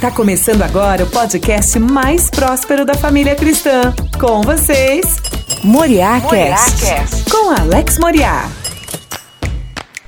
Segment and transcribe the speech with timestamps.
[0.00, 3.92] Tá começando agora o podcast mais próspero da família cristã.
[4.20, 5.16] Com vocês,
[5.64, 8.48] Moriá Cast, com Alex Moriá.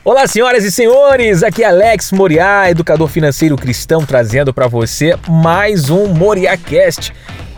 [0.04, 5.90] Olá, senhoras e senhores, aqui é Alex Moriá, educador financeiro cristão, trazendo para você mais
[5.90, 7.12] um Moriá Cast.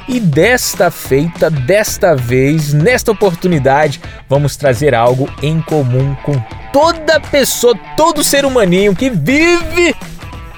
[0.08, 6.42] E desta feita, desta vez, nesta oportunidade, vamos trazer algo em comum com
[6.72, 9.94] toda pessoa, todo ser humaninho que vive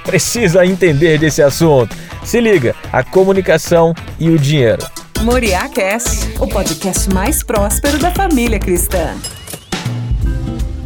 [0.04, 1.96] precisa entender desse assunto.
[2.24, 4.86] Se liga, a comunicação e o dinheiro.
[5.22, 9.14] Moriá Cast, o podcast mais próspero da família cristã.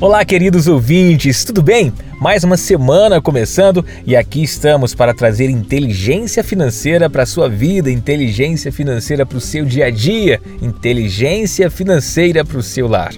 [0.01, 1.93] Olá, queridos ouvintes, tudo bem?
[2.21, 7.91] Mais uma semana começando e aqui estamos para trazer inteligência financeira para a sua vida,
[7.91, 13.13] inteligência financeira para o seu dia a dia, inteligência financeira para o seu lar.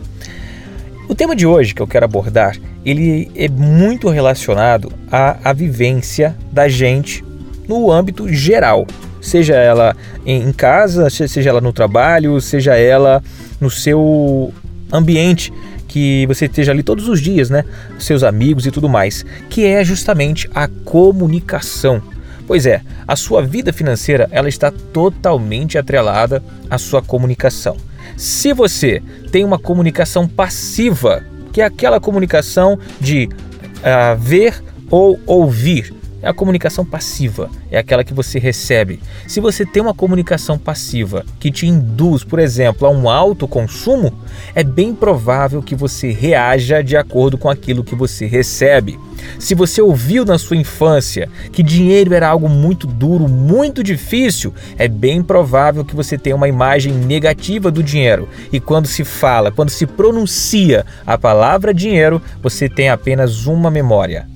[1.06, 6.36] O tema de hoje que eu quero abordar, ele é muito relacionado à, à vivência
[6.52, 7.24] da gente
[7.68, 8.86] no âmbito geral,
[9.20, 13.22] seja ela em casa, seja ela no trabalho, seja ela
[13.60, 14.52] no seu
[14.92, 15.52] ambiente
[15.86, 17.64] que você esteja ali todos os dias, né?
[17.98, 22.00] Seus amigos e tudo mais, que é justamente a comunicação.
[22.46, 27.76] Pois é, a sua vida financeira ela está totalmente atrelada à sua comunicação.
[28.16, 35.94] Se você tem uma comunicação passiva, que é aquela comunicação de uh, ver ou ouvir,
[36.22, 39.00] é a comunicação passiva, é aquela que você recebe.
[39.26, 44.12] Se você tem uma comunicação passiva que te induz, por exemplo, a um alto consumo,
[44.54, 48.98] é bem provável que você reaja de acordo com aquilo que você recebe.
[49.38, 54.88] Se você ouviu na sua infância que dinheiro era algo muito duro, muito difícil, é
[54.88, 58.28] bem provável que você tenha uma imagem negativa do dinheiro.
[58.52, 64.26] E quando se fala, quando se pronuncia a palavra dinheiro, você tem apenas uma memória: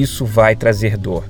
[0.00, 1.24] isso vai trazer dor.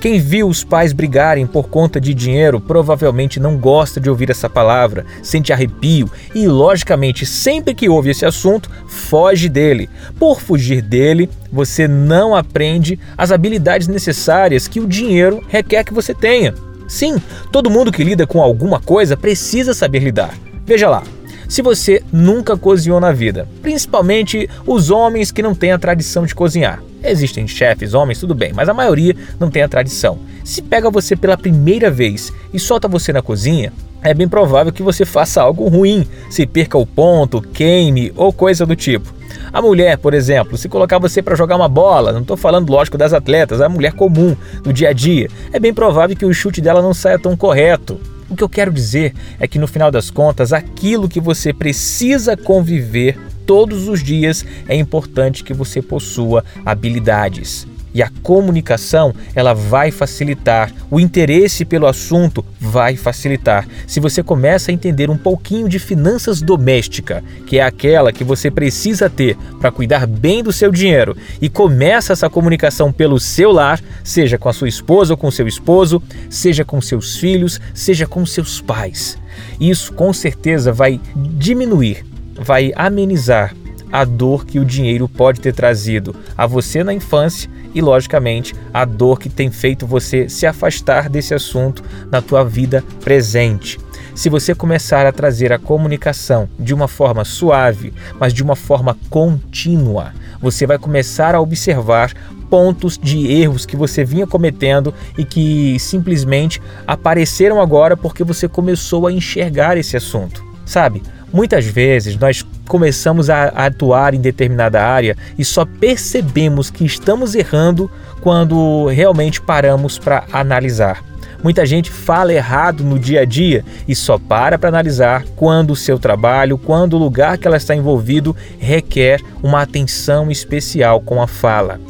[0.00, 4.48] Quem viu os pais brigarem por conta de dinheiro provavelmente não gosta de ouvir essa
[4.48, 9.90] palavra, sente arrepio e, logicamente, sempre que ouve esse assunto, foge dele.
[10.16, 16.14] Por fugir dele, você não aprende as habilidades necessárias que o dinheiro requer que você
[16.14, 16.54] tenha.
[16.86, 17.20] Sim,
[17.50, 20.34] todo mundo que lida com alguma coisa precisa saber lidar.
[20.64, 21.02] Veja lá,
[21.48, 26.34] se você nunca cozinhou na vida, principalmente os homens que não têm a tradição de
[26.34, 26.82] cozinhar.
[27.02, 30.18] Existem chefes, homens, tudo bem, mas a maioria não tem a tradição.
[30.44, 33.72] Se pega você pela primeira vez e solta você na cozinha,
[34.02, 38.66] é bem provável que você faça algo ruim, se perca o ponto, queime ou coisa
[38.66, 39.12] do tipo.
[39.52, 42.98] A mulher, por exemplo, se colocar você para jogar uma bola, não estou falando lógico
[42.98, 46.60] das atletas, a mulher comum do dia a dia, é bem provável que o chute
[46.60, 47.98] dela não saia tão correto.
[48.28, 52.36] O que eu quero dizer é que no final das contas, aquilo que você precisa
[52.36, 57.66] conviver todos os dias, é importante que você possua habilidades.
[57.98, 63.66] E a comunicação, ela vai facilitar, o interesse pelo assunto vai facilitar.
[63.88, 68.52] Se você começa a entender um pouquinho de finanças doméstica, que é aquela que você
[68.52, 73.80] precisa ter para cuidar bem do seu dinheiro, e começa essa comunicação pelo seu lar,
[74.04, 76.00] seja com a sua esposa ou com seu esposo,
[76.30, 79.18] seja com seus filhos, seja com seus pais.
[79.58, 82.06] Isso com certeza vai diminuir
[82.40, 83.52] vai amenizar
[83.92, 88.84] a dor que o dinheiro pode ter trazido a você na infância e, logicamente, a
[88.84, 93.78] dor que tem feito você se afastar desse assunto na tua vida presente.
[94.14, 98.96] Se você começar a trazer a comunicação de uma forma suave, mas de uma forma
[99.08, 102.12] contínua, você vai começar a observar
[102.50, 109.06] pontos de erros que você vinha cometendo e que simplesmente apareceram agora porque você começou
[109.06, 110.44] a enxergar esse assunto.
[110.64, 111.02] Sabe?
[111.32, 117.90] Muitas vezes nós começamos a atuar em determinada área e só percebemos que estamos errando
[118.20, 121.02] quando realmente paramos para analisar.
[121.42, 125.76] Muita gente fala errado no dia a dia e só para para analisar quando o
[125.76, 131.28] seu trabalho, quando o lugar que ela está envolvido requer uma atenção especial com a
[131.28, 131.80] fala.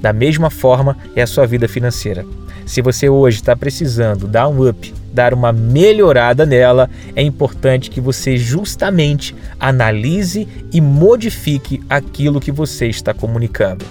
[0.00, 2.24] Da mesma forma é a sua vida financeira.
[2.66, 8.00] Se você hoje está precisando dar um up, dar uma melhorada nela, é importante que
[8.00, 13.84] você justamente analise e modifique aquilo que você está comunicando.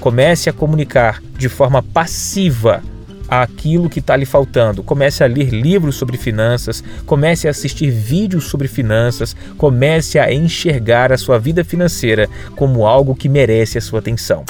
[0.00, 2.82] Comece a comunicar de forma passiva
[3.26, 4.82] aquilo que está lhe faltando.
[4.82, 11.10] Comece a ler livros sobre finanças, comece a assistir vídeos sobre finanças, comece a enxergar
[11.10, 14.44] a sua vida financeira como algo que merece a sua atenção.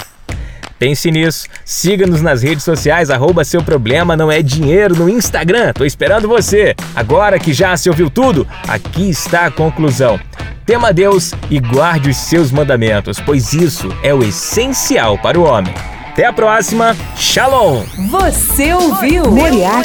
[0.80, 1.46] Pense nisso.
[1.62, 5.74] Siga-nos nas redes sociais, arroba seu problema não é dinheiro no Instagram.
[5.74, 6.74] Tô esperando você.
[6.96, 10.18] Agora que já se ouviu tudo, aqui está a conclusão.
[10.64, 15.44] Tema a Deus e guarde os seus mandamentos, pois isso é o essencial para o
[15.44, 15.74] homem.
[16.08, 16.96] Até a próxima.
[17.14, 17.84] Shalom.
[18.08, 19.84] Você ouviu Moriá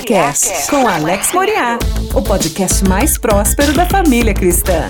[0.70, 1.78] com Alex Moriá,
[2.14, 4.90] o podcast mais próspero da família cristã.